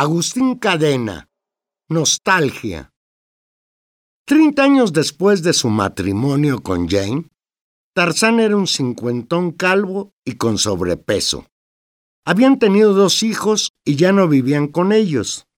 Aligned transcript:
Agustín 0.00 0.54
Cadena. 0.54 1.28
Nostalgia. 1.88 2.92
Treinta 4.24 4.62
años 4.62 4.92
después 4.92 5.42
de 5.42 5.52
su 5.52 5.70
matrimonio 5.70 6.62
con 6.62 6.88
Jane, 6.88 7.28
Tarzán 7.96 8.38
era 8.38 8.56
un 8.56 8.68
cincuentón 8.68 9.50
calvo 9.50 10.12
y 10.24 10.34
con 10.36 10.56
sobrepeso. 10.56 11.46
Habían 12.24 12.60
tenido 12.60 12.94
dos 12.94 13.24
hijos 13.24 13.72
y 13.84 13.96
ya 13.96 14.12
no 14.12 14.28
vivían 14.28 14.68
con 14.68 14.92
ellos. 14.92 15.48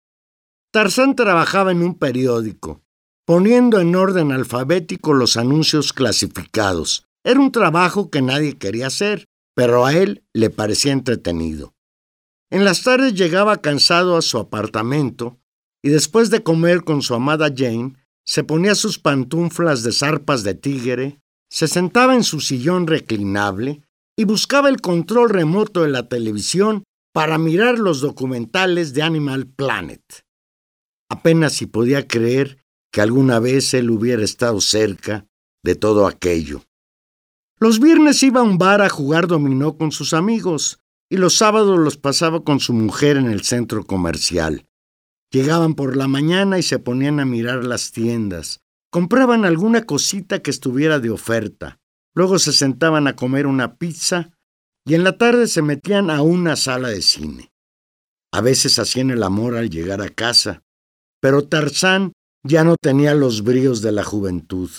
Tarzán 0.73 1.17
trabajaba 1.17 1.73
en 1.73 1.83
un 1.83 1.99
periódico, 1.99 2.81
poniendo 3.27 3.79
en 3.79 3.95
orden 3.95 4.33
alfabético 4.33 5.13
los 5.13 5.37
anuncios 5.37 5.93
clasificados. 5.93 7.05
Era 7.25 7.41
un 7.41 7.53
trabajo 7.53 8.09
que 8.09 8.23
nadie 8.23 8.57
quería 8.57 8.87
hacer, 8.87 9.27
pero 9.55 9.85
a 9.85 9.93
él 9.93 10.25
le 10.33 10.49
parecía 10.49 10.93
entretenido. 10.93 11.75
En 12.51 12.65
las 12.65 12.83
tardes 12.83 13.15
llegaba 13.15 13.61
cansado 13.61 14.17
a 14.17 14.23
su 14.23 14.39
apartamento 14.39 15.39
y 15.83 15.91
después 15.91 16.31
de 16.31 16.43
comer 16.43 16.83
con 16.83 17.01
su 17.01 17.15
amada 17.15 17.53
Jane, 17.55 17.95
se 18.25 18.45
ponía 18.45 18.75
sus 18.75 18.99
pantuflas 18.99 19.83
de 19.83 19.93
zarpas 19.93 20.43
de 20.43 20.55
tigre, 20.55 21.21
se 21.49 21.69
sentaba 21.69 22.15
en 22.15 22.25
su 22.25 22.41
sillón 22.41 22.87
reclinable 22.87 23.83
y 24.17 24.25
buscaba 24.25 24.69
el 24.69 24.81
control 24.81 25.31
remoto 25.31 25.83
de 25.83 25.89
la 25.89 26.09
televisión 26.09 26.85
para 27.13 27.39
mirar 27.39 27.79
los 27.79 28.01
documentales 28.01 28.95
de 28.95 29.03
Animal 29.03 29.47
Planet. 29.47 30.03
Apenas 31.09 31.55
si 31.55 31.67
podía 31.67 32.07
creer 32.07 32.63
que 32.93 33.01
alguna 33.01 33.39
vez 33.39 33.75
él 33.75 33.91
hubiera 33.91 34.23
estado 34.23 34.61
cerca 34.61 35.27
de 35.65 35.75
todo 35.75 36.07
aquello. 36.07 36.63
Los 37.59 37.81
viernes 37.81 38.23
iba 38.23 38.41
a 38.41 38.45
un 38.45 38.59
bar 38.59 38.83
a 38.83 38.89
jugar 38.89 39.27
dominó 39.27 39.77
con 39.77 39.93
sus 39.93 40.15
amigos 40.15 40.80
y 41.11 41.17
los 41.17 41.37
sábados 41.37 41.79
los 41.79 41.97
pasaba 41.97 42.45
con 42.45 42.61
su 42.61 42.73
mujer 42.73 43.17
en 43.17 43.27
el 43.27 43.43
centro 43.43 43.85
comercial. 43.85 44.67
Llegaban 45.33 45.75
por 45.75 45.97
la 45.97 46.07
mañana 46.07 46.59
y 46.59 46.63
se 46.63 46.79
ponían 46.79 47.19
a 47.19 47.25
mirar 47.25 47.65
las 47.65 47.91
tiendas. 47.91 48.61
Compraban 48.91 49.45
alguna 49.45 49.85
cosita 49.85 50.41
que 50.41 50.51
estuviera 50.51 51.01
de 51.01 51.11
oferta. 51.11 51.79
Luego 52.15 52.39
se 52.39 52.53
sentaban 52.53 53.09
a 53.09 53.17
comer 53.17 53.47
una 53.47 53.77
pizza 53.77 54.31
y 54.87 54.95
en 54.95 55.05
la 55.05 55.19
tarde 55.19 55.49
se 55.49 55.63
metían 55.63 56.11
a 56.11 56.23
una 56.23 56.57
sala 56.57 56.89
de 56.89 57.03
cine. 57.03 57.53
A 58.33 58.41
veces 58.41 58.79
hacían 58.79 59.11
el 59.11 59.23
amor 59.23 59.57
al 59.57 59.69
llegar 59.69 60.01
a 60.01 60.09
casa, 60.09 60.63
pero 61.21 61.47
Tarzán 61.47 62.13
ya 62.45 62.65
no 62.65 62.77
tenía 62.81 63.15
los 63.15 63.43
bríos 63.43 63.83
de 63.83 63.93
la 63.93 64.05
juventud. 64.05 64.71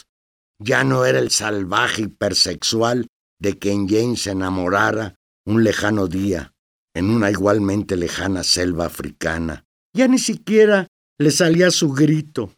Ya 0.59 0.83
no 0.83 1.05
era 1.05 1.19
el 1.19 1.29
salvaje 1.29 2.03
hipersexual 2.03 3.07
de 3.39 3.57
quien 3.57 3.87
Jane 3.87 4.15
se 4.15 4.31
enamorara 4.31 5.15
un 5.51 5.63
lejano 5.63 6.07
día, 6.07 6.53
en 6.93 7.09
una 7.09 7.29
igualmente 7.29 7.97
lejana 7.97 8.43
selva 8.43 8.85
africana. 8.85 9.65
Ya 9.93 10.07
ni 10.07 10.17
siquiera 10.17 10.87
le 11.17 11.31
salía 11.31 11.71
su 11.71 11.91
grito. 11.91 12.53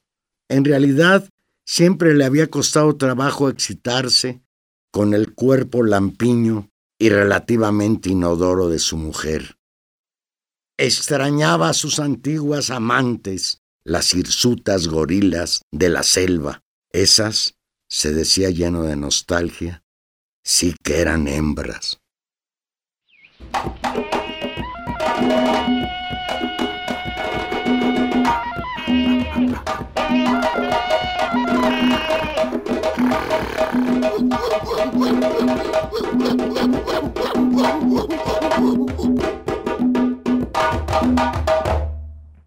En 0.49 0.63
realidad, 0.63 1.27
siempre 1.65 2.13
le 2.13 2.25
había 2.25 2.47
costado 2.47 2.95
trabajo 2.97 3.49
excitarse 3.49 4.41
con 4.91 5.13
el 5.13 5.33
cuerpo 5.33 5.83
lampiño 5.83 6.69
y 6.99 7.09
relativamente 7.09 8.09
inodoro 8.09 8.69
de 8.69 8.79
su 8.79 8.97
mujer. 8.97 9.57
Extrañaba 10.77 11.69
a 11.69 11.73
sus 11.73 11.99
antiguas 11.99 12.69
amantes, 12.69 13.59
las 13.83 14.13
hirsutas 14.13 14.87
gorilas 14.87 15.63
de 15.71 15.89
la 15.89 16.03
selva. 16.03 16.61
Esas, 16.91 17.55
se 17.89 18.13
decía 18.13 18.49
lleno 18.49 18.83
de 18.83 18.95
nostalgia, 18.95 19.83
sí 20.43 20.75
que 20.83 20.99
eran 20.99 21.27
hembras. 21.27 21.99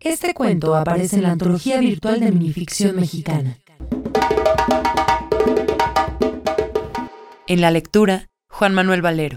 Este 0.01 0.35
cuento 0.35 0.75
aparece 0.77 1.17
en 1.17 1.25
la 1.25 1.33
antología 1.33 1.81
virtual 1.81 2.21
de 2.21 2.33
minificción 2.33 2.97
mexicana. 2.97 3.59
En 7.47 7.61
la 7.61 7.71
lectura, 7.71 8.29
Juan 8.49 8.73
Manuel 8.73 9.03
Valero. 9.03 9.37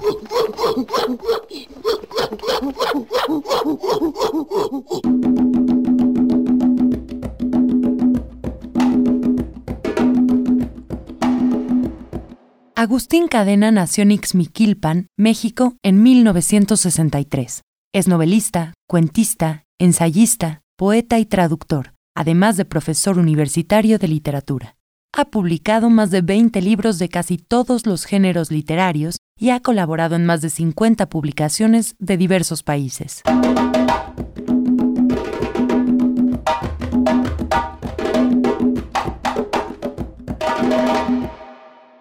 Agustín 12.76 13.28
Cadena 13.28 13.72
nació 13.72 14.04
en 14.04 14.12
Ixmiquilpan, 14.12 15.08
México, 15.18 15.76
en 15.84 16.02
1963. 16.02 17.62
Es 17.94 18.08
novelista, 18.08 18.74
cuentista, 18.88 19.66
ensayista, 19.80 20.62
poeta 20.78 21.20
y 21.20 21.26
traductor, 21.26 21.94
además 22.16 22.56
de 22.56 22.64
profesor 22.64 23.20
universitario 23.20 24.00
de 24.00 24.08
literatura. 24.08 24.79
Ha 25.12 25.26
publicado 25.26 25.90
más 25.90 26.12
de 26.12 26.22
20 26.22 26.62
libros 26.62 27.00
de 27.00 27.10
casi 27.10 27.38
todos 27.38 27.86
los 27.86 28.06
géneros 28.06 28.52
literarios 28.52 29.18
y 29.38 29.50
ha 29.50 29.60
colaborado 29.60 30.16
en 30.16 30.26
más 30.26 30.42
de 30.42 30.50
50 30.50 31.10
publicaciones 31.10 31.96
de 31.98 32.16
diversos 32.16 32.62
países. 32.64 33.24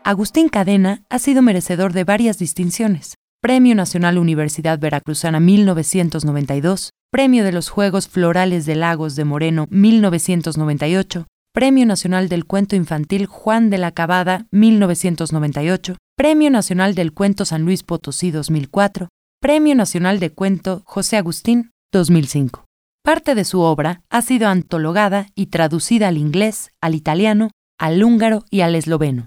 Agustín 0.05 0.49
Cadena 0.49 1.03
ha 1.11 1.19
sido 1.19 1.43
merecedor 1.43 1.93
de 1.93 2.05
varias 2.05 2.39
distinciones. 2.39 3.15
Premio 3.41 3.75
Nacional 3.75 4.19
Universidad 4.19 4.78
Veracruzana 4.78 5.39
1992, 5.39 6.91
Premio 7.11 7.45
de 7.45 7.53
los 7.53 7.69
Juegos 7.69 8.09
Florales 8.09 8.66
de 8.66 8.75
Lagos 8.75 9.16
de 9.16 9.25
Moreno 9.25 9.66
1998, 9.71 11.27
Premio 11.59 11.87
Nacional 11.87 12.28
del 12.28 12.45
Cuento 12.45 12.77
Infantil 12.77 13.27
Juan 13.27 13.69
de 13.69 13.78
la 13.78 13.91
Cabada 13.91 14.47
1998, 14.53 15.97
Premio 16.16 16.53
Nacional 16.53 16.95
del 16.95 17.13
Cuento 17.13 17.45
San 17.45 17.65
Luis 17.65 17.83
Potosí 17.83 18.31
2004, 18.31 19.09
Premio 19.41 19.75
Nacional 19.75 20.21
de 20.21 20.31
Cuento 20.31 20.83
José 20.84 21.16
Agustín 21.16 21.72
2005. 21.93 22.65
Parte 23.03 23.34
de 23.34 23.45
su 23.45 23.59
obra 23.59 24.03
ha 24.09 24.22
sido 24.22 24.47
antologada 24.47 25.27
y 25.34 25.47
traducida 25.47 26.07
al 26.07 26.16
inglés, 26.16 26.71
al 26.81 26.95
italiano, 26.95 27.51
al 27.77 28.04
húngaro 28.04 28.45
y 28.51 28.61
al 28.61 28.77
esloveno. 28.77 29.27